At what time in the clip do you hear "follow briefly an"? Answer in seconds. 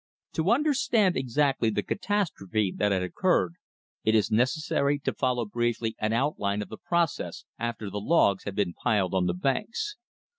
5.13-6.11